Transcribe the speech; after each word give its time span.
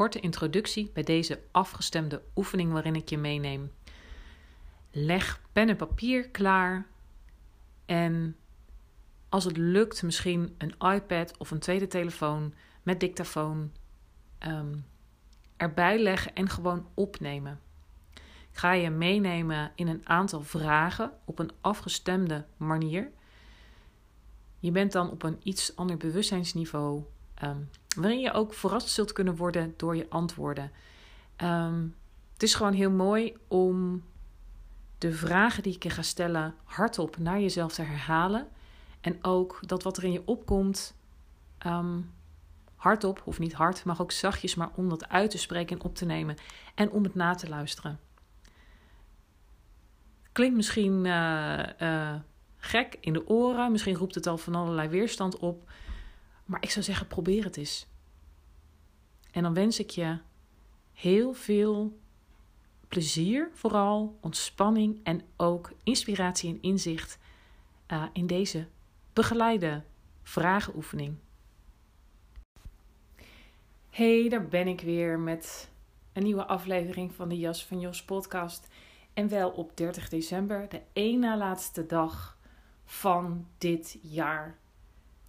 Korte 0.00 0.20
introductie 0.20 0.90
bij 0.94 1.02
deze 1.02 1.40
afgestemde 1.50 2.22
oefening 2.36 2.72
waarin 2.72 2.94
ik 2.94 3.08
je 3.08 3.18
meeneem. 3.18 3.72
Leg 4.90 5.40
pen 5.52 5.68
en 5.68 5.76
papier 5.76 6.28
klaar 6.28 6.86
en 7.86 8.36
als 9.28 9.44
het 9.44 9.56
lukt, 9.56 10.02
misschien 10.02 10.54
een 10.58 10.74
iPad 10.94 11.36
of 11.38 11.50
een 11.50 11.58
tweede 11.58 11.86
telefoon 11.86 12.54
met 12.82 13.00
dictafoon 13.00 13.72
um, 14.46 14.84
erbij 15.56 15.98
leggen 15.98 16.34
en 16.34 16.48
gewoon 16.48 16.86
opnemen. 16.94 17.60
Ik 18.50 18.58
ga 18.58 18.72
je 18.72 18.90
meenemen 18.90 19.72
in 19.74 19.88
een 19.88 20.08
aantal 20.08 20.42
vragen 20.42 21.12
op 21.24 21.38
een 21.38 21.52
afgestemde 21.60 22.46
manier. 22.56 23.10
Je 24.58 24.70
bent 24.70 24.92
dan 24.92 25.10
op 25.10 25.22
een 25.22 25.40
iets 25.42 25.76
ander 25.76 25.96
bewustzijnsniveau, 25.96 27.02
um, 27.42 27.70
waarin 27.96 28.20
je 28.20 28.32
ook 28.32 28.54
verrast 28.54 28.88
zult 28.88 29.12
kunnen 29.12 29.36
worden 29.36 29.74
door 29.76 29.96
je 29.96 30.06
antwoorden. 30.08 30.70
Um, 31.42 31.94
het 32.32 32.42
is 32.42 32.54
gewoon 32.54 32.72
heel 32.72 32.90
mooi 32.90 33.36
om 33.48 34.02
de 34.98 35.12
vragen 35.12 35.62
die 35.62 35.74
ik 35.74 35.82
je 35.82 35.90
ga 35.90 36.02
stellen 36.02 36.54
hardop 36.64 37.18
naar 37.18 37.40
jezelf 37.40 37.72
te 37.72 37.82
herhalen. 37.82 38.48
En 39.00 39.24
ook 39.24 39.60
dat 39.66 39.82
wat 39.82 39.96
er 39.96 40.04
in 40.04 40.12
je 40.12 40.22
opkomt, 40.24 40.94
um, 41.66 42.10
hardop, 42.76 43.22
of 43.24 43.38
niet 43.38 43.52
hard, 43.52 43.84
mag 43.84 44.00
ook 44.00 44.12
zachtjes, 44.12 44.54
maar 44.54 44.70
om 44.74 44.88
dat 44.88 45.08
uit 45.08 45.30
te 45.30 45.38
spreken 45.38 45.78
en 45.78 45.84
op 45.84 45.94
te 45.94 46.04
nemen. 46.04 46.36
En 46.74 46.90
om 46.90 47.02
het 47.02 47.14
na 47.14 47.34
te 47.34 47.48
luisteren. 47.48 48.00
Klinkt 50.32 50.56
misschien 50.56 51.04
uh, 51.04 51.58
uh, 51.80 52.14
gek 52.56 52.96
in 53.00 53.12
de 53.12 53.28
oren, 53.28 53.72
misschien 53.72 53.96
roept 53.96 54.14
het 54.14 54.26
al 54.26 54.38
van 54.38 54.54
allerlei 54.54 54.88
weerstand 54.88 55.38
op. 55.38 55.70
Maar 56.50 56.62
ik 56.62 56.70
zou 56.70 56.84
zeggen, 56.84 57.06
probeer 57.06 57.44
het 57.44 57.56
eens. 57.56 57.86
En 59.30 59.42
dan 59.42 59.54
wens 59.54 59.78
ik 59.78 59.90
je 59.90 60.18
heel 60.92 61.32
veel 61.32 61.98
plezier, 62.88 63.50
vooral 63.52 64.18
ontspanning 64.20 65.00
en 65.02 65.22
ook 65.36 65.72
inspiratie 65.82 66.50
en 66.50 66.62
inzicht 66.62 67.18
uh, 67.88 68.04
in 68.12 68.26
deze 68.26 68.66
begeleide 69.12 69.82
vragenoefening. 70.22 71.16
Hey, 73.90 74.28
daar 74.28 74.48
ben 74.48 74.68
ik 74.68 74.80
weer 74.80 75.18
met 75.18 75.70
een 76.12 76.22
nieuwe 76.22 76.46
aflevering 76.46 77.14
van 77.14 77.28
de 77.28 77.38
Jas 77.38 77.66
van 77.66 77.80
Jos 77.80 78.04
podcast. 78.04 78.68
En 79.14 79.28
wel 79.28 79.50
op 79.50 79.76
30 79.76 80.08
december, 80.08 80.68
de 80.68 80.82
één 80.92 81.20
na 81.20 81.36
laatste 81.36 81.86
dag 81.86 82.38
van 82.84 83.46
dit 83.58 83.98
jaar 84.02 84.58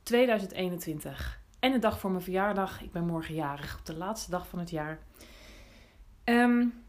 2021. 0.04 1.42
En 1.60 1.72
de 1.72 1.80
dag 1.80 2.00
voor 2.00 2.12
mijn 2.12 2.24
verjaardag. 2.24 2.82
Ik 2.82 2.92
ben 2.92 3.06
morgen 3.06 3.36
jarig, 3.36 3.78
op 3.80 3.86
de 3.86 3.96
laatste 3.96 4.32
dag 4.32 4.48
van 4.48 4.60
het 4.60 4.70
jaar. 4.70 5.00
Um, 6.24 6.84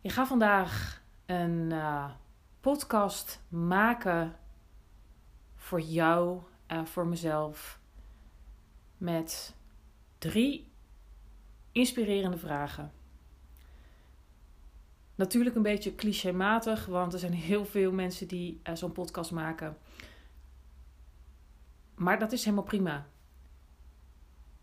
ik 0.00 0.12
ga 0.12 0.26
vandaag 0.26 1.02
een 1.26 1.70
uh, 1.70 2.10
podcast 2.60 3.42
maken 3.48 4.36
voor 5.56 5.80
jou, 5.80 6.40
uh, 6.72 6.84
voor 6.84 7.06
mezelf, 7.06 7.78
met 8.96 9.54
drie 10.18 10.72
inspirerende 11.72 12.38
vragen. 12.38 12.92
Natuurlijk 15.14 15.56
een 15.56 15.62
beetje 15.62 15.94
clichématig, 15.94 16.86
want 16.86 17.12
er 17.12 17.18
zijn 17.18 17.32
heel 17.32 17.64
veel 17.64 17.92
mensen 17.92 18.28
die 18.28 18.60
uh, 18.68 18.74
zo'n 18.74 18.92
podcast 18.92 19.30
maken. 19.30 19.76
Maar 21.94 22.18
dat 22.18 22.32
is 22.32 22.44
helemaal 22.44 22.64
prima. 22.64 23.06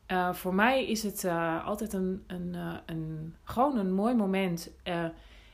Uh, 0.07 0.33
voor 0.33 0.55
mij 0.55 0.87
is 0.87 1.03
het 1.03 1.23
uh, 1.23 1.65
altijd 1.65 1.93
een, 1.93 2.23
een, 2.27 2.53
uh, 2.53 2.77
een, 2.85 3.35
gewoon 3.43 3.77
een 3.77 3.93
mooi 3.93 4.15
moment. 4.15 4.71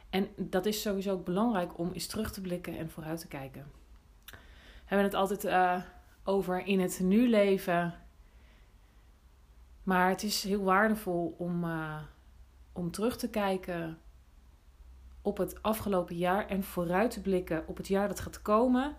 en 0.10 0.28
dat 0.36 0.66
is 0.66 0.82
sowieso 0.82 1.12
ook 1.12 1.26
belangrijk 1.26 1.78
om 1.78 1.92
eens 1.92 2.08
terug 2.08 2.32
te 2.32 2.42
blikken 2.42 2.78
en 2.78 2.90
vooruit 2.90 3.20
te 3.20 3.28
kijken. 3.28 3.72
We 4.56 4.94
hebben 4.94 5.06
het 5.06 5.16
altijd 5.16 5.74
over 6.24 6.66
in 6.66 6.80
het 6.80 7.00
nu 7.04 7.30
leven. 7.30 7.94
Maar 9.84 10.10
het 10.10 10.24
is 10.24 10.44
heel 10.44 10.64
waardevol 10.64 11.36
om, 11.38 11.66
om 12.74 12.92
terug 12.92 13.18
te 13.18 13.30
kijken 13.30 14.00
op 15.22 15.38
het 15.38 15.64
afgelopen 15.64 16.16
jaar 16.16 16.48
en 16.48 16.64
vooruit 16.64 17.12
te 17.12 17.22
blikken 17.22 17.68
op 17.68 17.78
het 17.78 17.88
jaar 17.88 18.08
dat 18.08 18.20
gaat 18.20 18.42
komen 18.42 18.96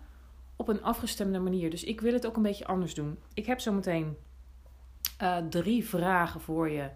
op 0.59 0.67
een 0.67 0.83
afgestemde 0.83 1.39
manier. 1.39 1.69
Dus 1.69 1.83
ik 1.83 2.01
wil 2.01 2.13
het 2.13 2.25
ook 2.25 2.35
een 2.35 2.41
beetje 2.41 2.67
anders 2.67 2.93
doen. 2.93 3.17
Ik 3.33 3.45
heb 3.45 3.59
zometeen 3.59 4.17
uh, 5.21 5.37
drie 5.37 5.87
vragen 5.87 6.41
voor 6.41 6.69
je 6.69 6.89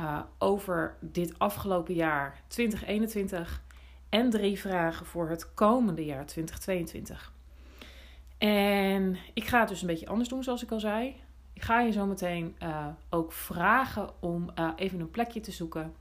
uh, 0.00 0.20
over 0.38 0.96
dit 1.00 1.38
afgelopen 1.38 1.94
jaar 1.94 2.42
2021 2.46 3.62
en 4.08 4.30
drie 4.30 4.60
vragen 4.60 5.06
voor 5.06 5.28
het 5.28 5.54
komende 5.54 6.04
jaar 6.04 6.26
2022. 6.26 7.32
En 8.38 9.16
ik 9.34 9.44
ga 9.44 9.60
het 9.60 9.68
dus 9.68 9.80
een 9.80 9.86
beetje 9.86 10.08
anders 10.08 10.28
doen, 10.28 10.42
zoals 10.42 10.62
ik 10.62 10.70
al 10.70 10.80
zei. 10.80 11.16
Ik 11.52 11.62
ga 11.62 11.80
je 11.80 11.92
zometeen 11.92 12.56
uh, 12.62 12.86
ook 13.10 13.32
vragen 13.32 14.10
om 14.20 14.50
even 14.76 15.00
een 15.00 15.10
plekje 15.10 15.40
te 15.40 15.52
zoeken. 15.52 15.94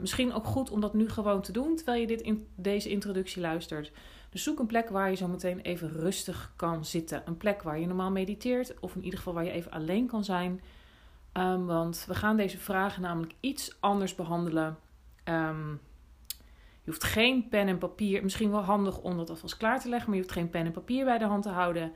Misschien 0.00 0.32
ook 0.32 0.44
goed 0.44 0.70
om 0.70 0.80
dat 0.80 0.94
nu 0.94 1.08
gewoon 1.08 1.42
te 1.42 1.52
doen 1.52 1.76
terwijl 1.76 2.00
je 2.00 2.06
dit 2.06 2.20
in 2.20 2.48
deze 2.54 2.88
introductie 2.88 3.42
luistert. 3.42 3.92
Dus 4.30 4.42
zoek 4.42 4.58
een 4.58 4.66
plek 4.66 4.88
waar 4.88 5.10
je 5.10 5.16
zo 5.16 5.28
meteen 5.28 5.60
even 5.60 5.88
rustig 5.88 6.52
kan 6.56 6.84
zitten. 6.84 7.22
Een 7.24 7.36
plek 7.36 7.62
waar 7.62 7.78
je 7.80 7.86
normaal 7.86 8.10
mediteert, 8.10 8.80
of 8.80 8.94
in 8.94 9.04
ieder 9.04 9.18
geval 9.18 9.34
waar 9.34 9.44
je 9.44 9.50
even 9.50 9.70
alleen 9.70 10.06
kan 10.06 10.24
zijn. 10.24 10.60
Um, 11.32 11.66
want 11.66 12.04
we 12.08 12.14
gaan 12.14 12.36
deze 12.36 12.58
vragen 12.58 13.02
namelijk 13.02 13.34
iets 13.40 13.76
anders 13.80 14.14
behandelen. 14.14 14.78
Um, 15.24 15.80
je 16.82 16.90
hoeft 16.94 17.04
geen 17.04 17.48
pen 17.48 17.68
en 17.68 17.78
papier, 17.78 18.22
misschien 18.22 18.50
wel 18.50 18.62
handig 18.62 18.98
om 18.98 19.16
dat 19.16 19.30
alvast 19.30 19.56
klaar 19.56 19.80
te 19.80 19.88
leggen, 19.88 20.08
maar 20.08 20.18
je 20.18 20.24
hoeft 20.24 20.34
geen 20.34 20.50
pen 20.50 20.66
en 20.66 20.72
papier 20.72 21.04
bij 21.04 21.18
de 21.18 21.24
hand 21.24 21.42
te 21.42 21.48
houden. 21.48 21.92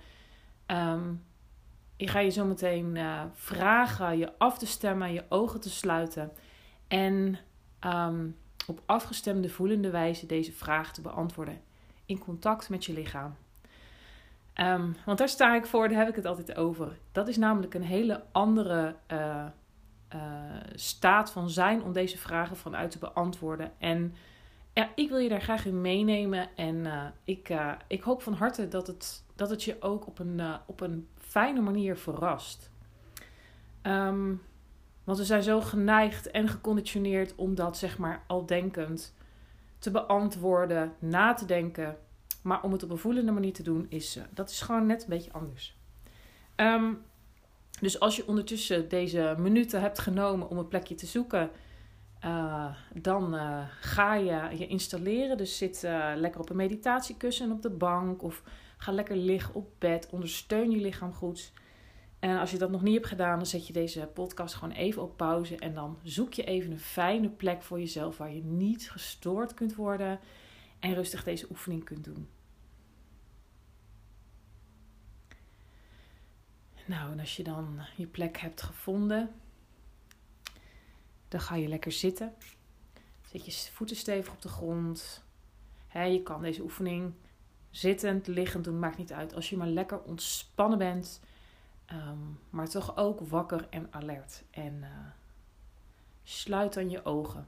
Ik 1.97 2.10
ga 2.10 2.19
je 2.19 2.31
zo 2.31 2.44
meteen 2.44 2.96
uh, 2.96 3.23
vragen 3.32 4.19
je 4.19 4.38
af 4.38 4.58
te 4.58 4.67
stemmen, 4.67 5.12
je 5.12 5.25
ogen 5.28 5.61
te 5.61 5.70
sluiten 5.70 6.32
en 6.88 7.38
op 8.67 8.82
afgestemde 8.87 9.49
voelende 9.49 9.90
wijze 9.90 10.26
deze 10.26 10.52
vraag 10.52 10.93
te 10.93 11.00
beantwoorden 11.00 11.61
in 12.06 12.19
contact 12.19 12.69
met 12.69 12.84
je 12.84 12.93
lichaam. 12.93 13.37
Um, 14.55 14.96
want 15.05 15.19
daar 15.19 15.29
sta 15.29 15.55
ik 15.55 15.67
voor, 15.67 15.88
daar 15.88 15.99
heb 15.99 16.08
ik 16.08 16.17
het 16.17 16.26
altijd 16.26 16.56
over. 16.56 16.99
Dat 17.12 17.29
is 17.29 17.37
namelijk 17.37 17.75
een 17.75 17.82
hele 17.82 18.23
andere 18.32 18.94
uh, 19.12 19.44
uh, 20.14 20.20
staat 20.75 21.31
van 21.31 21.50
zijn 21.50 21.82
om 21.82 21.93
deze 21.93 22.19
vragen 22.19 22.56
vanuit 22.56 22.90
te 22.90 22.99
beantwoorden. 22.99 23.73
En 23.79 24.14
ja, 24.73 24.88
ik 24.94 25.08
wil 25.08 25.19
je 25.19 25.28
daar 25.28 25.40
graag 25.40 25.67
in 25.67 25.81
meenemen. 25.81 26.56
En 26.56 26.76
uh, 26.76 27.05
ik, 27.25 27.55
ik 27.87 28.02
hoop 28.02 28.23
van 28.23 28.35
harte 28.35 28.69
dat 28.69 28.87
het, 28.87 29.25
dat 29.35 29.50
het 29.50 29.62
je 29.62 29.76
ook 29.81 30.06
op 30.06 30.19
een, 30.19 30.40
op 30.67 30.81
een 30.81 31.08
fijne 31.19 31.61
manier 31.61 31.96
verrast. 31.96 32.70
Um, 33.82 34.43
want 35.04 35.19
we 35.19 35.25
zijn 35.25 35.43
zo 35.43 35.60
geneigd 35.60 36.31
en 36.31 36.49
geconditioneerd 36.49 37.34
om 37.34 37.54
dat, 37.54 37.78
zeg 37.78 37.99
maar, 37.99 38.25
al 38.26 38.46
denkend 38.46 39.14
te 39.78 39.90
beantwoorden, 39.90 40.93
na 40.99 41.34
te 41.34 41.44
denken. 41.44 41.96
Maar 42.43 42.62
om 42.62 42.72
het 42.72 42.82
op 42.82 42.90
een 42.90 42.99
voelende 42.99 43.32
manier 43.32 43.52
te 43.52 43.62
doen, 43.62 43.87
is, 43.88 44.16
uh, 44.16 44.22
dat 44.31 44.50
is 44.50 44.60
gewoon 44.60 44.87
net 44.87 45.02
een 45.02 45.08
beetje 45.08 45.32
anders. 45.32 45.76
Um, 46.56 47.02
Dus 47.81 48.00
als 48.00 48.16
je 48.16 48.26
ondertussen 48.26 48.88
deze 48.88 49.34
minuten 49.38 49.81
hebt 49.81 49.99
genomen 49.99 50.49
om 50.49 50.58
een 50.58 50.69
plekje 50.69 50.94
te 50.94 51.06
zoeken, 51.06 51.50
uh, 52.25 52.76
dan 52.94 53.34
uh, 53.34 53.64
ga 53.81 54.14
je 54.14 54.56
je 54.58 54.66
installeren. 54.66 55.37
Dus 55.37 55.58
zit 55.58 55.82
lekker 56.16 56.40
op 56.40 56.50
een 56.50 56.56
meditatiekussen 56.56 57.50
op 57.50 57.62
de 57.62 57.70
bank 57.70 58.22
of 58.22 58.43
ga 58.76 58.93
lekker 58.93 59.16
liggen 59.16 59.54
op 59.54 59.70
bed. 59.78 60.08
Ondersteun 60.10 60.70
je 60.70 60.81
lichaam 60.81 61.12
goed. 61.12 61.52
En 62.23 62.39
als 62.39 62.51
je 62.51 62.59
dat 62.59 62.71
nog 62.71 62.83
niet 62.83 62.95
hebt 62.95 63.07
gedaan, 63.07 63.37
dan 63.37 63.47
zet 63.47 63.67
je 63.67 63.73
deze 63.73 64.11
podcast 64.15 64.55
gewoon 64.55 64.75
even 64.75 65.03
op 65.03 65.17
pauze. 65.17 65.57
En 65.57 65.75
dan 65.75 65.99
zoek 66.03 66.33
je 66.33 66.45
even 66.45 66.71
een 66.71 66.81
fijne 66.81 67.29
plek 67.29 67.63
voor 67.63 67.79
jezelf 67.79 68.19
waar 68.19 68.33
je 68.33 68.45
niet 68.45 68.91
gestoord 68.91 69.55
kunt 69.55 69.75
worden. 69.75 70.21
En 70.79 70.95
rustig 70.95 71.25
deze 71.25 71.47
oefening 71.51 71.85
kunt 71.85 72.05
doen. 72.05 72.29
Nou, 76.87 77.13
en 77.13 77.21
als 77.21 77.37
je 77.37 77.43
dan 77.43 77.81
je 77.97 78.07
plek 78.07 78.37
hebt 78.37 78.63
gevonden, 78.63 79.31
dan 81.29 81.41
ga 81.41 81.55
je 81.55 81.69
lekker 81.69 81.93
zitten. 81.93 82.35
Zet 83.31 83.47
je 83.47 83.71
voeten 83.73 83.97
stevig 83.97 84.33
op 84.33 84.43
de 84.43 84.49
grond. 84.49 85.25
je 85.93 86.21
kan 86.23 86.43
deze 86.43 86.63
oefening 86.63 87.13
zittend, 87.71 88.27
liggend 88.27 88.65
doen, 88.65 88.79
maakt 88.79 88.99
niet 88.99 89.13
uit. 89.13 89.35
Als 89.35 89.51
je 89.51 89.57
maar 89.57 89.69
lekker 89.69 90.03
ontspannen 90.03 90.79
bent, 90.79 91.21
ehm, 91.93 92.19
maar 92.50 92.69
toch 92.69 92.97
ook 92.97 93.21
wakker 93.21 93.67
en 93.71 93.89
alert. 93.91 94.43
En 94.50 94.75
uh, 94.75 94.89
sluit 96.23 96.75
dan 96.75 96.91
je 96.91 97.05
ogen. 97.05 97.47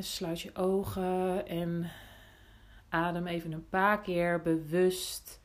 sluit 0.00 0.40
je 0.40 0.54
ogen 0.54 1.46
en 1.46 1.90
adem 2.88 3.26
even 3.26 3.52
een 3.52 3.68
paar 3.68 4.00
keer 4.00 4.42
bewust, 4.42 5.40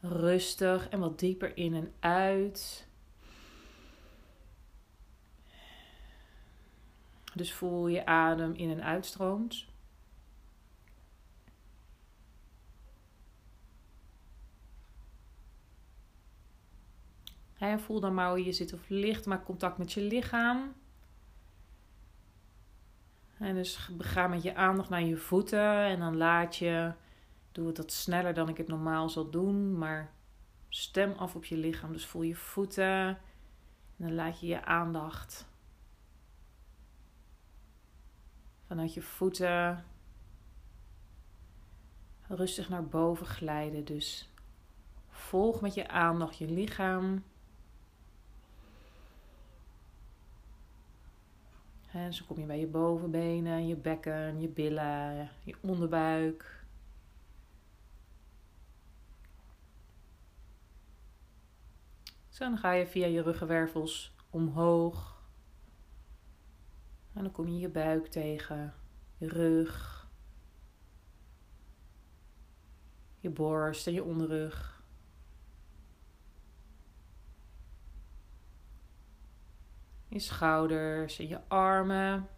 rustig 0.00 0.88
en 0.88 1.00
wat 1.00 1.18
dieper 1.18 1.56
in 1.56 1.74
en 1.74 1.92
uit. 2.00 2.88
Dus 7.34 7.52
voel 7.52 7.88
je 7.88 8.06
adem 8.06 8.52
in 8.52 8.70
en 8.70 8.82
uitstroomt. 8.84 9.69
He, 17.60 17.78
voel 17.78 18.00
dan 18.00 18.14
maar 18.14 18.28
hoe 18.28 18.44
je 18.44 18.52
zit 18.52 18.72
of 18.72 18.88
ligt. 18.88 19.26
Maak 19.26 19.44
contact 19.44 19.78
met 19.78 19.92
je 19.92 20.00
lichaam. 20.00 20.74
En 23.38 23.54
dus 23.54 23.88
ga 23.98 24.26
met 24.26 24.42
je 24.42 24.54
aandacht 24.54 24.88
naar 24.88 25.02
je 25.02 25.16
voeten. 25.16 25.84
En 25.84 25.98
dan 25.98 26.16
laat 26.16 26.56
je. 26.56 26.92
Doe 27.52 27.66
het 27.66 27.76
wat 27.76 27.92
sneller 27.92 28.34
dan 28.34 28.48
ik 28.48 28.56
het 28.56 28.68
normaal 28.68 29.08
zal 29.08 29.30
doen. 29.30 29.78
Maar 29.78 30.12
stem 30.68 31.12
af 31.12 31.34
op 31.34 31.44
je 31.44 31.56
lichaam. 31.56 31.92
Dus 31.92 32.06
voel 32.06 32.22
je 32.22 32.36
voeten. 32.36 33.08
En 33.96 34.06
dan 34.06 34.14
laat 34.14 34.40
je 34.40 34.46
je 34.46 34.64
aandacht 34.64 35.48
vanuit 38.66 38.94
je 38.94 39.02
voeten 39.02 39.84
rustig 42.28 42.68
naar 42.68 42.86
boven 42.86 43.26
glijden. 43.26 43.84
Dus 43.84 44.30
volg 45.08 45.60
met 45.60 45.74
je 45.74 45.88
aandacht 45.88 46.38
je 46.38 46.50
lichaam. 46.50 47.24
En 51.92 52.14
zo 52.14 52.24
kom 52.26 52.38
je 52.38 52.46
bij 52.46 52.58
je 52.58 52.66
bovenbenen, 52.66 53.66
je 53.66 53.76
bekken, 53.76 54.40
je 54.40 54.48
billen, 54.48 55.30
je 55.44 55.56
onderbuik. 55.60 56.64
Zo, 62.28 62.44
dan 62.44 62.58
ga 62.58 62.72
je 62.72 62.86
via 62.86 63.06
je 63.06 63.22
ruggenwervels 63.22 64.14
omhoog. 64.30 65.22
En 67.12 67.22
dan 67.22 67.32
kom 67.32 67.48
je 67.48 67.58
je 67.58 67.68
buik 67.68 68.06
tegen, 68.06 68.74
je 69.16 69.28
rug, 69.28 70.08
je 73.20 73.30
borst 73.30 73.86
en 73.86 73.92
je 73.92 74.04
onderrug. 74.04 74.79
Je 80.10 80.18
schouders 80.18 81.18
en 81.18 81.28
je 81.28 81.48
armen. 81.48 82.28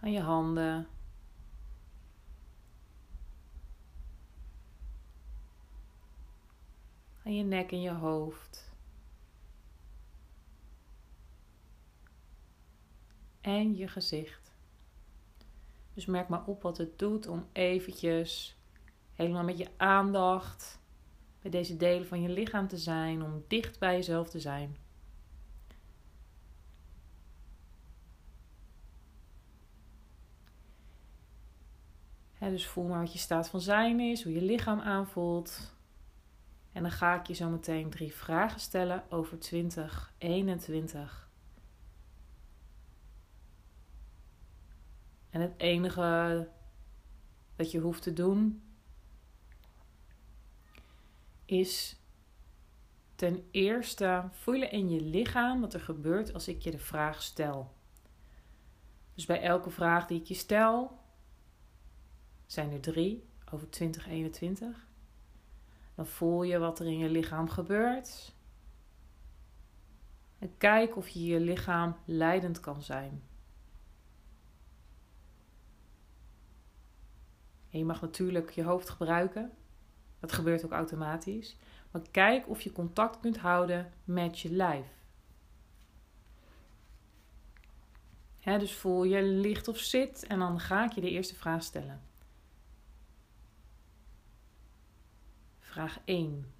Aan 0.00 0.12
je 0.12 0.20
handen. 0.20 0.88
Aan 7.24 7.34
je 7.34 7.44
nek 7.44 7.72
en 7.72 7.80
je 7.80 7.92
hoofd. 7.92 8.72
En 13.40 13.76
je 13.76 13.88
gezicht. 13.88 14.47
Dus 15.98 16.06
merk 16.06 16.28
maar 16.28 16.44
op 16.46 16.62
wat 16.62 16.76
het 16.76 16.98
doet 16.98 17.26
om 17.26 17.46
eventjes 17.52 18.56
helemaal 19.14 19.44
met 19.44 19.58
je 19.58 19.68
aandacht 19.76 20.80
bij 21.42 21.50
deze 21.50 21.76
delen 21.76 22.06
van 22.06 22.22
je 22.22 22.28
lichaam 22.28 22.68
te 22.68 22.76
zijn, 22.76 23.22
om 23.22 23.44
dicht 23.48 23.78
bij 23.78 23.94
jezelf 23.94 24.28
te 24.30 24.40
zijn. 24.40 24.76
dus 32.38 32.66
voel 32.66 32.84
maar 32.84 33.00
wat 33.00 33.12
je 33.12 33.18
staat 33.18 33.48
van 33.48 33.60
zijn 33.60 34.00
is, 34.00 34.22
hoe 34.22 34.32
je 34.32 34.42
lichaam 34.42 34.80
aanvoelt. 34.80 35.74
En 36.72 36.82
dan 36.82 36.92
ga 36.92 37.20
ik 37.20 37.26
je 37.26 37.34
zo 37.34 37.48
meteen 37.48 37.90
drie 37.90 38.14
vragen 38.14 38.60
stellen 38.60 39.04
over 39.10 39.38
2021. 39.38 41.27
En 45.30 45.40
het 45.40 45.54
enige 45.56 46.48
dat 47.56 47.70
je 47.70 47.78
hoeft 47.78 48.02
te 48.02 48.12
doen 48.12 48.62
is 51.44 51.96
ten 53.14 53.48
eerste 53.50 54.28
voelen 54.30 54.70
in 54.70 54.90
je 54.90 55.00
lichaam 55.00 55.60
wat 55.60 55.74
er 55.74 55.80
gebeurt 55.80 56.34
als 56.34 56.48
ik 56.48 56.62
je 56.62 56.70
de 56.70 56.78
vraag 56.78 57.22
stel. 57.22 57.74
Dus 59.14 59.26
bij 59.26 59.42
elke 59.42 59.70
vraag 59.70 60.06
die 60.06 60.20
ik 60.20 60.26
je 60.26 60.34
stel, 60.34 60.98
zijn 62.46 62.72
er 62.72 62.80
drie 62.80 63.28
over 63.52 63.70
2021. 63.70 64.86
Dan 65.94 66.06
voel 66.06 66.42
je 66.42 66.58
wat 66.58 66.80
er 66.80 66.86
in 66.86 66.98
je 66.98 67.08
lichaam 67.08 67.48
gebeurt. 67.48 68.34
En 70.38 70.56
kijk 70.56 70.96
of 70.96 71.08
je 71.08 71.24
je 71.24 71.40
lichaam 71.40 71.96
leidend 72.04 72.60
kan 72.60 72.82
zijn. 72.82 73.27
En 77.70 77.78
je 77.78 77.84
mag 77.84 78.00
natuurlijk 78.00 78.50
je 78.50 78.64
hoofd 78.64 78.88
gebruiken. 78.88 79.52
Dat 80.20 80.32
gebeurt 80.32 80.64
ook 80.64 80.72
automatisch. 80.72 81.56
Maar 81.90 82.02
kijk 82.10 82.48
of 82.48 82.60
je 82.60 82.72
contact 82.72 83.20
kunt 83.20 83.38
houden 83.38 83.92
met 84.04 84.40
je 84.40 84.50
lijf. 84.50 84.86
dus 88.56 88.74
voel 88.74 89.04
je 89.04 89.22
ligt 89.22 89.68
of 89.68 89.78
zit 89.78 90.26
en 90.26 90.38
dan 90.38 90.60
ga 90.60 90.84
ik 90.84 90.92
je 90.92 91.00
de 91.00 91.10
eerste 91.10 91.34
vraag 91.34 91.62
stellen. 91.62 92.02
Vraag 95.58 95.98
1. 96.04 96.52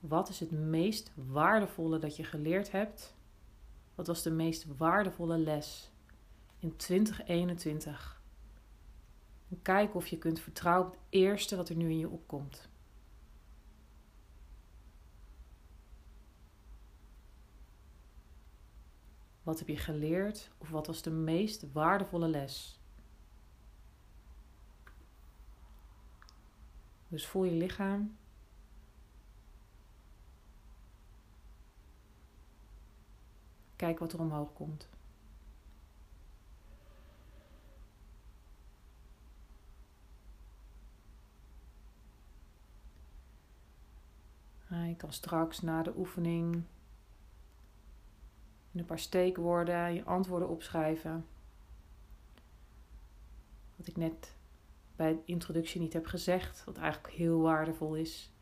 Wat 0.00 0.28
is 0.28 0.40
het 0.40 0.50
meest 0.50 1.12
waardevolle 1.14 1.98
dat 1.98 2.16
je 2.16 2.24
geleerd 2.24 2.72
hebt? 2.72 3.14
Wat 3.94 4.06
was 4.06 4.22
de 4.22 4.30
meest 4.30 4.76
waardevolle 4.76 5.38
les 5.38 5.90
in 6.60 6.76
2021. 6.76 8.22
En 9.48 9.62
kijk 9.62 9.94
of 9.94 10.06
je 10.06 10.18
kunt 10.18 10.40
vertrouwen 10.40 10.86
op 10.86 10.92
het 10.92 11.02
eerste 11.08 11.56
wat 11.56 11.68
er 11.68 11.76
nu 11.76 11.90
in 11.90 11.98
je 11.98 12.08
opkomt. 12.08 12.68
Wat 19.42 19.58
heb 19.58 19.68
je 19.68 19.76
geleerd 19.76 20.50
of 20.58 20.68
wat 20.70 20.86
was 20.86 21.02
de 21.02 21.10
meest 21.10 21.72
waardevolle 21.72 22.28
les? 22.28 22.80
Dus 27.08 27.26
voel 27.26 27.44
je 27.44 27.50
lichaam. 27.50 28.16
Kijk 33.76 33.98
wat 33.98 34.12
er 34.12 34.20
omhoog 34.20 34.52
komt. 34.52 34.88
Je 44.70 44.94
kan 44.96 45.12
straks 45.12 45.60
na 45.60 45.82
de 45.82 45.96
oefening 45.96 46.64
een 48.72 48.84
paar 48.84 48.98
steekwoorden 48.98 49.94
je 49.94 50.04
antwoorden 50.04 50.48
opschrijven. 50.48 51.26
Wat 53.76 53.86
ik 53.86 53.96
net 53.96 54.36
bij 54.96 55.12
de 55.12 55.22
introductie 55.24 55.80
niet 55.80 55.92
heb 55.92 56.06
gezegd, 56.06 56.64
wat 56.64 56.76
eigenlijk 56.76 57.14
heel 57.14 57.40
waardevol 57.40 57.94
is. 57.94 58.32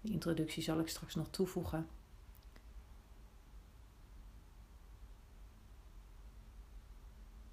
Die 0.00 0.12
introductie 0.12 0.62
zal 0.62 0.78
ik 0.78 0.88
straks 0.88 1.14
nog 1.14 1.30
toevoegen. 1.30 1.88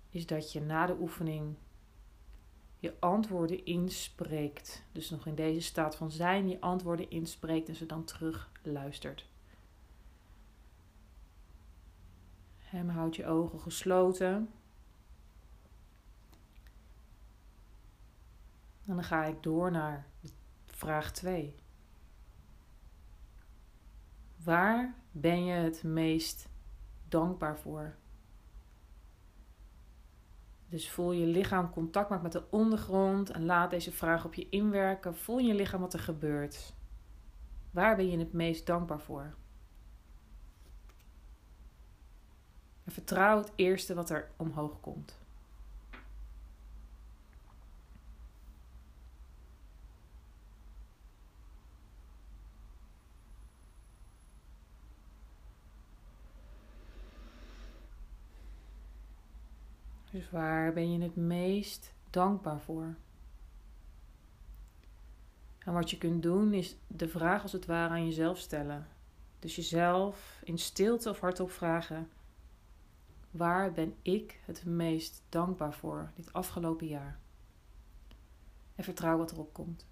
Is 0.10 0.26
dat 0.26 0.52
je 0.52 0.62
na 0.62 0.86
de 0.86 0.98
oefening 1.00 1.56
je 2.80 2.94
antwoorden 3.00 3.66
inspreekt. 3.66 4.84
Dus 4.92 5.10
nog 5.10 5.26
in 5.26 5.36
deze 5.36 5.62
staat 5.62 5.96
van 5.96 6.12
zijn 6.12 6.50
je 6.50 6.62
antwoorden 6.62 7.10
inspreekt 7.10 7.70
en 7.70 7.76
ze 7.76 7.86
dan 7.86 8.04
terug 8.04 8.52
luistert. 8.62 9.30
Hem 12.58 12.90
houdt 12.90 13.16
je 13.16 13.26
ogen 13.26 13.60
gesloten. 13.60 14.50
En 18.86 18.96
dan 18.96 19.04
ga 19.04 19.26
ik 19.26 19.44
door 19.44 19.72
naar 19.72 20.08
vraag 20.66 21.12
2. 21.12 21.56
Waar 24.44 24.96
ben 25.12 25.46
je 25.46 25.54
het 25.54 25.84
meest 25.84 26.50
dankbaar 27.08 27.58
voor? 27.58 27.96
Dus 30.70 30.90
voel 30.90 31.12
je 31.12 31.26
lichaam 31.26 31.70
contact 31.70 32.10
maakt 32.10 32.24
met 32.24 32.32
de 32.32 32.44
ondergrond 32.50 33.30
en 33.30 33.46
laat 33.46 33.70
deze 33.70 33.92
vraag 33.92 34.26
op 34.26 34.34
je 34.34 34.50
inwerken. 34.50 35.16
Voel 35.16 35.38
je 35.38 35.54
lichaam 35.54 35.82
wat 35.82 35.94
er 35.94 36.00
gebeurt. 36.00 36.74
Waar 37.72 37.96
ben 37.96 38.10
je 38.10 38.18
het 38.18 38.34
meest 38.34 38.66
dankbaar 38.66 39.00
voor? 39.00 39.36
En 42.84 42.92
vertrouw 42.92 43.38
het 43.38 43.52
eerste 43.56 43.94
wat 43.94 44.10
er 44.10 44.32
omhoog 44.38 44.80
komt. 44.80 45.20
Dus 60.18 60.30
waar 60.30 60.74
ben 60.74 60.92
je 60.92 61.02
het 61.02 61.16
meest 61.16 61.94
dankbaar 62.10 62.60
voor? 62.60 62.96
En 65.60 65.74
wat 65.74 65.90
je 65.90 65.98
kunt 65.98 66.24
doen 66.24 66.54
is 66.54 66.78
de 66.88 67.08
vraag 67.08 67.42
als 67.42 67.52
het 67.52 67.66
ware 67.66 67.94
aan 67.94 68.06
jezelf 68.06 68.38
stellen. 68.38 68.88
Dus 69.40 69.56
jezelf 69.56 70.42
in 70.44 70.58
stilte 70.58 71.10
of 71.10 71.20
hardop 71.20 71.52
vragen: 71.52 72.10
Waar 73.32 73.72
ben 73.72 73.96
ik 74.02 74.40
het 74.46 74.66
meest 74.66 75.24
dankbaar 75.30 75.74
voor 75.74 76.12
dit 76.16 76.34
afgelopen 76.34 76.88
jaar? 76.88 77.20
En 78.76 78.84
vertrouw 78.84 79.18
wat 79.18 79.32
erop 79.32 79.54
komt. 79.54 79.86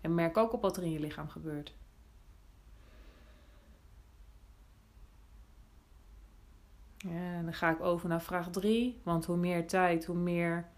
En 0.00 0.14
merk 0.14 0.36
ook 0.36 0.52
op 0.52 0.62
wat 0.62 0.76
er 0.76 0.82
in 0.82 0.90
je 0.90 1.00
lichaam 1.00 1.28
gebeurt. 1.28 1.74
En 7.08 7.44
dan 7.44 7.54
ga 7.54 7.70
ik 7.70 7.80
over 7.80 8.08
naar 8.08 8.22
vraag 8.22 8.50
3. 8.50 9.00
Want 9.02 9.24
hoe 9.24 9.36
meer 9.36 9.66
tijd, 9.66 10.04
hoe 10.04 10.16
meer 10.16 10.68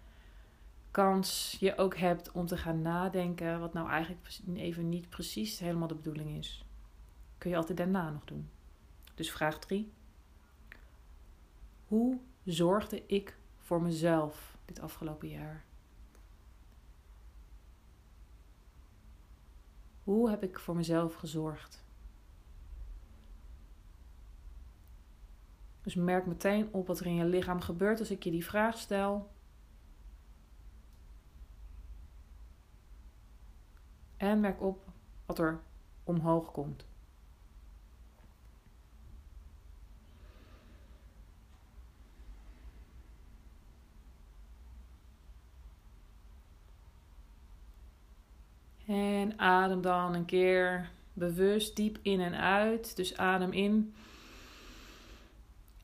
kans 0.91 1.57
je 1.61 1.79
ook 1.79 1.97
hebt 1.97 2.33
om 2.33 2.47
te 2.47 2.57
gaan 2.57 2.83
nadenken. 2.83 3.61
Wat 3.61 3.73
nou 3.73 3.89
eigenlijk 3.89 4.39
even 4.55 4.89
niet 4.89 5.09
precies 5.09 5.59
helemaal 5.59 5.89
de 5.89 5.95
bedoeling 5.95 6.37
is. 6.37 6.65
Kun 7.39 7.51
je 7.51 7.57
altijd 7.57 7.79
daarna 7.79 8.11
nog 8.11 8.25
doen. 8.25 8.51
Dus 9.15 9.31
vraag 9.31 9.59
3. 9.59 9.93
Hoe 11.87 12.19
zorgde 12.45 13.07
ik 13.07 13.39
voor 13.59 13.83
mezelf 13.83 14.57
dit 14.65 14.81
afgelopen 14.81 15.29
jaar? 15.29 15.65
Hoe 20.05 20.31
heb 20.31 20.43
ik 20.43 20.59
voor 20.59 20.77
mezelf 20.77 21.15
gezorgd? 21.15 21.86
Dus 25.87 25.95
merk 25.95 26.27
meteen 26.27 26.69
op 26.73 26.87
wat 26.87 27.01
er 27.01 27.07
in 27.07 27.15
je 27.15 27.25
lichaam 27.25 27.61
gebeurt 27.61 27.99
als 27.99 28.11
ik 28.11 28.23
je 28.23 28.31
die 28.31 28.45
vraag 28.45 28.79
stel. 28.79 29.31
En 34.17 34.41
merk 34.41 34.63
op 34.63 34.89
wat 35.27 35.39
er 35.39 35.61
omhoog 36.05 36.53
komt. 36.53 36.87
En 48.87 49.39
adem 49.39 49.81
dan 49.81 50.15
een 50.15 50.25
keer 50.25 50.91
bewust 51.13 51.77
diep 51.77 51.99
in 52.03 52.21
en 52.21 52.35
uit. 52.35 52.97
Dus 52.97 53.17
adem 53.17 53.53
in. 53.53 53.95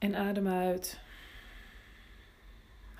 En 0.02 0.14
adem 0.14 0.48
uit. 0.48 1.00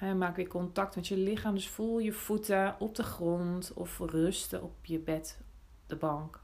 Maak 0.01 0.37
weer 0.37 0.49
contact 0.49 0.97
met 0.97 1.09
je 1.09 1.17
lichaam. 1.17 1.55
Dus 1.55 1.69
voel 1.69 1.99
je 1.99 2.13
voeten 2.13 2.81
op 2.81 2.95
de 2.95 3.03
grond 3.03 3.73
of 3.73 3.99
rusten 3.99 4.63
op 4.63 4.85
je 4.85 4.99
bed, 4.99 5.41
de 5.87 5.97
bank. 5.97 6.41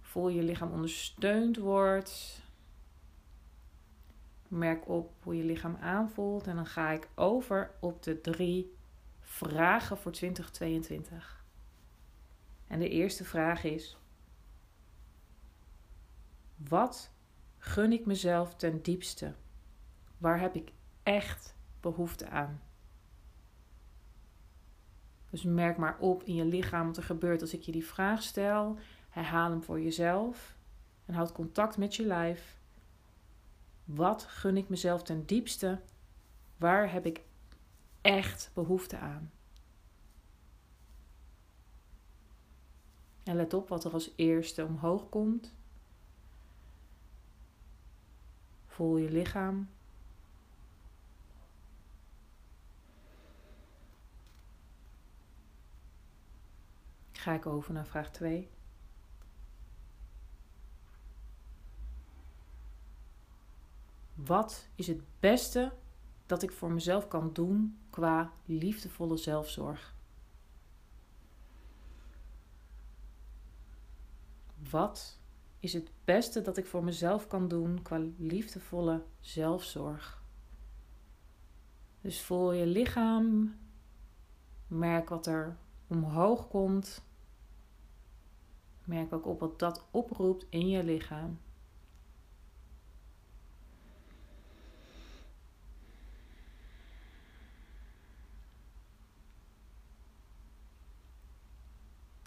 Voel 0.00 0.28
je 0.28 0.42
lichaam 0.42 0.72
ondersteund 0.72 1.56
wordt. 1.56 2.42
Merk 4.48 4.88
op 4.88 5.12
hoe 5.22 5.36
je 5.36 5.44
lichaam 5.44 5.76
aanvoelt. 5.80 6.46
En 6.46 6.56
dan 6.56 6.66
ga 6.66 6.90
ik 6.90 7.08
over 7.14 7.70
op 7.80 8.02
de 8.02 8.20
drie 8.20 8.74
vragen 9.20 9.98
voor 9.98 10.12
2022. 10.12 11.44
En 12.66 12.78
de 12.78 12.88
eerste 12.88 13.24
vraag 13.24 13.64
is: 13.64 13.96
Wat 16.56 17.12
gun 17.64 17.92
ik 17.92 18.06
mezelf 18.06 18.54
ten 18.54 18.82
diepste? 18.82 19.34
Waar 20.18 20.40
heb 20.40 20.54
ik 20.54 20.72
echt 21.02 21.54
behoefte 21.80 22.28
aan? 22.28 22.60
Dus 25.30 25.42
merk 25.42 25.76
maar 25.76 25.98
op 25.98 26.22
in 26.22 26.34
je 26.34 26.44
lichaam 26.44 26.86
wat 26.86 26.96
er 26.96 27.02
gebeurt 27.02 27.40
als 27.40 27.54
ik 27.54 27.62
je 27.62 27.72
die 27.72 27.86
vraag 27.86 28.22
stel. 28.22 28.78
Herhaal 29.08 29.50
hem 29.50 29.62
voor 29.62 29.80
jezelf 29.80 30.56
en 31.04 31.14
houd 31.14 31.32
contact 31.32 31.76
met 31.76 31.94
je 31.94 32.06
lijf. 32.06 32.60
Wat 33.84 34.24
gun 34.24 34.56
ik 34.56 34.68
mezelf 34.68 35.02
ten 35.02 35.26
diepste? 35.26 35.80
Waar 36.56 36.92
heb 36.92 37.06
ik 37.06 37.20
echt 38.00 38.50
behoefte 38.54 38.98
aan? 38.98 39.32
En 43.22 43.36
let 43.36 43.54
op 43.54 43.68
wat 43.68 43.84
er 43.84 43.92
als 43.92 44.12
eerste 44.16 44.64
omhoog 44.64 45.08
komt. 45.08 45.54
Voel 48.72 48.96
je 48.96 49.10
lichaam. 49.10 49.68
Ga 57.12 57.32
ik 57.32 57.46
over 57.46 57.72
naar 57.72 57.86
vraag 57.86 58.10
2. 58.10 58.50
Wat 64.14 64.68
is 64.74 64.86
het 64.86 65.00
beste 65.20 65.72
dat 66.26 66.42
ik 66.42 66.52
voor 66.52 66.70
mezelf 66.70 67.08
kan 67.08 67.32
doen 67.32 67.78
qua 67.90 68.32
liefdevolle 68.44 69.16
zelfzorg? 69.16 69.94
Wat 74.70 75.20
is 75.62 75.72
het 75.72 75.90
beste 76.04 76.42
dat 76.42 76.56
ik 76.56 76.66
voor 76.66 76.84
mezelf 76.84 77.26
kan 77.26 77.48
doen 77.48 77.82
qua 77.82 78.00
liefdevolle 78.16 79.02
zelfzorg. 79.20 80.22
Dus 82.00 82.20
voel 82.20 82.52
je 82.52 82.66
lichaam, 82.66 83.54
merk 84.66 85.08
wat 85.08 85.26
er 85.26 85.56
omhoog 85.86 86.48
komt. 86.48 87.04
Merk 88.84 89.12
ook 89.12 89.26
op 89.26 89.40
wat 89.40 89.58
dat 89.58 89.84
oproept 89.90 90.46
in 90.48 90.68
je 90.68 90.84
lichaam. 90.84 91.38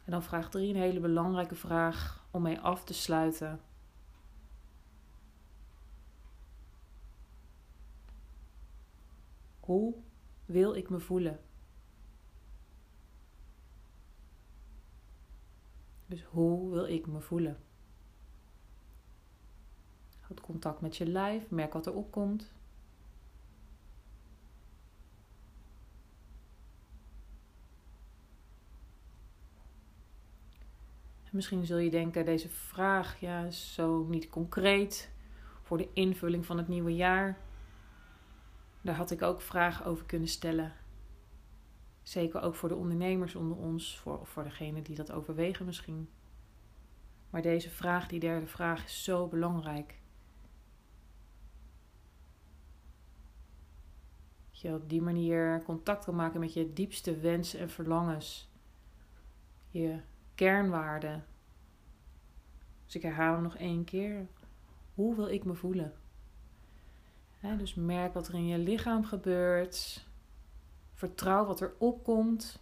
En 0.05 0.11
dan 0.11 0.23
vraag 0.23 0.49
3 0.49 0.69
een 0.69 0.81
hele 0.81 0.99
belangrijke 0.99 1.55
vraag 1.55 2.27
om 2.31 2.41
mee 2.41 2.59
af 2.59 2.83
te 2.83 2.93
sluiten. 2.93 3.61
Hoe 9.59 9.95
wil 10.45 10.73
ik 10.73 10.89
me 10.89 10.99
voelen? 10.99 11.39
Dus 16.05 16.23
hoe 16.23 16.71
wil 16.71 16.85
ik 16.85 17.07
me 17.07 17.21
voelen? 17.21 17.57
Houd 20.19 20.41
contact 20.41 20.81
met 20.81 20.97
je 20.97 21.07
lijf. 21.07 21.49
Merk 21.49 21.73
wat 21.73 21.85
er 21.85 21.93
opkomt. 21.93 22.51
Misschien 31.35 31.65
zul 31.65 31.77
je 31.77 31.89
denken, 31.89 32.25
deze 32.25 32.49
vraag 32.49 33.19
ja, 33.19 33.43
is 33.43 33.73
zo 33.73 34.03
niet 34.03 34.29
concreet 34.29 35.11
voor 35.61 35.77
de 35.77 35.89
invulling 35.93 36.45
van 36.45 36.57
het 36.57 36.67
nieuwe 36.67 36.95
jaar. 36.95 37.37
Daar 38.81 38.95
had 38.95 39.11
ik 39.11 39.21
ook 39.21 39.41
vragen 39.41 39.85
over 39.85 40.05
kunnen 40.05 40.27
stellen. 40.27 40.73
Zeker 42.03 42.41
ook 42.41 42.55
voor 42.55 42.69
de 42.69 42.75
ondernemers 42.75 43.35
onder 43.35 43.57
ons, 43.57 43.99
voor, 43.99 44.19
of 44.19 44.29
voor 44.29 44.43
degenen 44.43 44.83
die 44.83 44.95
dat 44.95 45.11
overwegen 45.11 45.65
misschien. 45.65 46.09
Maar 47.29 47.41
deze 47.41 47.69
vraag, 47.69 48.07
die 48.07 48.19
derde 48.19 48.47
vraag, 48.47 48.83
is 48.83 49.03
zo 49.03 49.27
belangrijk. 49.27 49.99
Dat 54.51 54.59
je 54.59 54.73
op 54.73 54.89
die 54.89 55.01
manier 55.01 55.63
contact 55.63 56.05
kan 56.05 56.15
maken 56.15 56.39
met 56.39 56.53
je 56.53 56.73
diepste 56.73 57.19
wensen 57.19 57.59
en 57.59 57.69
verlangens. 57.69 58.49
Je 59.69 59.99
kernwaarden. 60.35 61.25
Dus 62.85 62.95
ik 62.95 63.01
herhaal 63.01 63.33
hem 63.33 63.43
nog 63.43 63.57
één 63.57 63.83
keer. 63.83 64.27
Hoe 64.93 65.15
wil 65.15 65.27
ik 65.27 65.43
me 65.43 65.53
voelen? 65.53 65.93
dus 67.57 67.73
merk 67.73 68.13
wat 68.13 68.27
er 68.27 68.33
in 68.33 68.47
je 68.47 68.57
lichaam 68.57 69.03
gebeurt. 69.03 70.05
Vertrouw 70.93 71.45
wat 71.45 71.61
er 71.61 71.73
opkomt. 71.77 72.59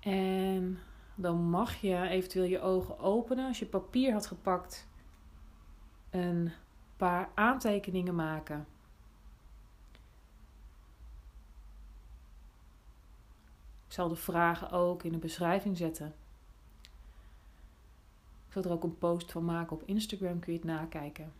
En 0.00 0.78
dan 1.14 1.50
mag 1.50 1.74
je 1.74 2.08
eventueel 2.08 2.44
je 2.44 2.60
ogen 2.60 2.98
openen. 2.98 3.46
Als 3.46 3.58
je 3.58 3.66
papier 3.66 4.12
had 4.12 4.26
gepakt, 4.26 4.88
een 6.10 6.52
paar 7.00 7.30
aantekeningen 7.34 8.14
maken. 8.14 8.66
Ik 13.86 13.92
zal 13.92 14.08
de 14.08 14.16
vragen 14.16 14.70
ook 14.70 15.02
in 15.02 15.12
de 15.12 15.18
beschrijving 15.18 15.76
zetten. 15.76 16.14
Ik 18.46 18.52
zal 18.52 18.62
er 18.62 18.70
ook 18.70 18.82
een 18.82 18.98
post 18.98 19.32
van 19.32 19.44
maken 19.44 19.76
op 19.76 19.82
Instagram, 19.82 20.38
kun 20.38 20.52
je 20.52 20.58
het 20.58 20.68
nakijken. 20.68 21.32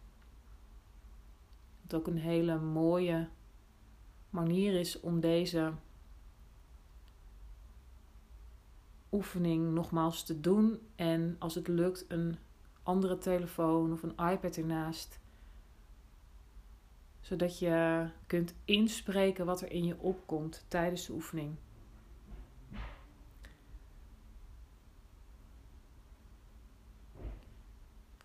Wat 1.83 1.95
ook 1.95 2.07
een 2.07 2.19
hele 2.19 2.59
mooie 2.59 3.29
manier 4.31 4.81
is 4.81 5.01
om 5.01 5.21
deze 5.21 5.73
oefening 9.13 9.73
nogmaals 9.73 10.25
te 10.25 10.41
doen. 10.41 10.81
En 10.95 11.37
als 11.39 11.55
het 11.55 11.69
lukt, 11.69 12.05
een 12.09 12.37
andere 12.83 13.19
telefoon 13.19 13.93
of 13.93 14.03
een 14.03 14.31
iPad 14.31 14.57
ernaast. 14.57 15.19
Zodat 17.21 17.59
je 17.59 18.07
kunt 18.27 18.55
inspreken 18.65 19.47
wat 19.47 19.61
er 19.61 19.71
in 19.71 19.85
je 19.85 19.99
opkomt 19.99 20.65
tijdens 20.69 21.07
de 21.07 21.13
oefening. 21.13 21.57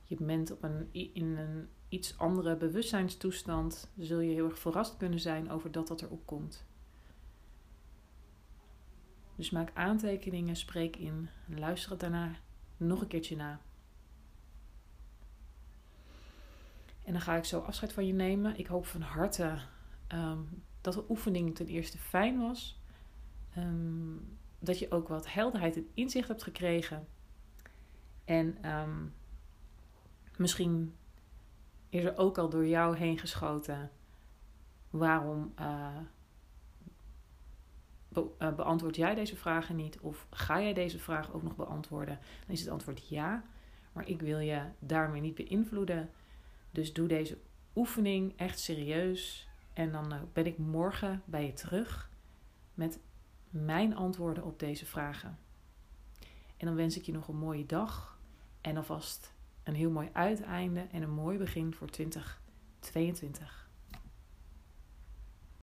je 0.08 0.16
bent 0.26 0.52
op 0.52 0.64
een, 0.64 0.90
in 0.92 1.38
een 1.38 1.70
iets 1.90 2.18
andere 2.18 2.56
bewustzijnstoestand, 2.56 3.90
zul 3.98 4.20
je 4.20 4.34
heel 4.34 4.46
erg 4.46 4.60
verrast 4.60 4.98
kunnen 4.98 5.20
zijn 5.20 5.52
over 5.52 5.72
dat 5.72 5.88
dat 5.88 6.02
erop 6.02 6.26
komt. 6.26 6.66
Dus 9.36 9.50
maak 9.50 9.72
aantekeningen, 9.74 10.56
spreek 10.56 10.96
in 10.96 11.30
luister 11.46 11.92
het 11.92 12.00
daarna 12.00 12.36
nog 12.78 13.02
een 13.02 13.08
keertje 13.08 13.36
na. 13.36 13.60
En 17.06 17.12
dan 17.12 17.22
ga 17.22 17.36
ik 17.36 17.46
zo 17.46 17.60
afscheid 17.60 17.94
van 17.94 18.06
je 18.08 18.14
nemen. 18.14 18.58
Ik 18.58 18.68
hoop 18.68 18.86
van 18.86 19.02
harte 19.02 19.58
ehm, 20.08 20.40
dat 20.82 20.94
de 20.94 21.06
oefening 21.10 21.56
ten 21.56 21.68
eerste 21.68 21.98
fijn 21.98 22.40
was. 22.40 22.80
Ehm, 23.54 24.16
dat 24.60 24.80
je 24.80 24.92
ook 24.92 25.08
wat 25.08 25.34
helderheid 25.34 25.76
en 25.76 25.88
inzicht 25.94 26.28
hebt 26.28 26.44
gekregen. 26.44 27.08
En 28.26 28.72
um, 28.72 29.14
Misschien 30.38 30.96
is 31.90 32.04
er 32.04 32.18
ook 32.18 32.38
al 32.38 32.50
door 32.50 32.68
jou 32.68 32.98
heen 32.98 33.18
geschoten. 33.18 33.92
Waarom 34.90 35.54
uh, 35.60 35.98
beantwoord 38.56 38.96
jij 38.96 39.16
deze 39.16 39.36
vragen 39.36 39.76
niet? 39.76 40.00
Of 40.00 40.28
ga 40.30 40.62
jij 40.62 40.74
deze 40.74 41.00
vraag 41.00 41.34
ook 41.34 41.44
nog 41.44 41.56
beantwoorden? 41.56 42.20
Dan 42.46 42.56
is 42.56 42.60
het 42.60 42.70
antwoord 42.70 43.08
ja. 43.08 43.44
Maar 43.92 44.08
ik 44.08 44.22
wil 44.22 44.40
je 44.40 44.62
daarmee 44.80 45.22
niet 45.22 45.36
beïnvloeden. 45.36 46.10
Dus 46.76 46.94
doe 46.94 47.08
deze 47.08 47.38
oefening 47.76 48.34
echt 48.38 48.60
serieus. 48.60 49.48
En 49.74 49.92
dan 49.92 50.12
eh, 50.12 50.20
ben 50.34 50.46
ik 50.46 50.58
morgen 50.58 51.22
bij 51.26 51.46
je 51.46 51.54
terug 51.54 52.10
met 52.74 53.00
mijn 53.50 53.96
antwoorden 53.96 54.44
op 54.44 54.60
deze 54.60 54.86
vragen. 54.86 55.38
En 56.58 56.66
dan 56.66 56.76
wens 56.76 56.98
ik 56.98 57.06
je 57.06 57.12
nog 57.12 57.28
een 57.28 57.38
mooie 57.38 57.66
dag. 57.66 58.20
En 58.62 58.78
alvast 58.78 59.34
een 59.64 59.76
heel 59.76 59.90
mooi 59.90 60.10
uiteinde 60.14 60.88
en 60.92 61.02
een 61.02 61.14
mooi 61.14 61.38
begin 61.38 61.74
voor 61.74 61.90
2022. 61.90 63.65